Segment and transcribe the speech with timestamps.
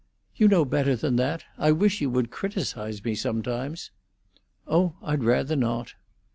[0.35, 1.43] "You know better than that.
[1.59, 3.91] I wish you would criticise me sometimes."
[4.67, 5.93] "Oh, I'd rather not."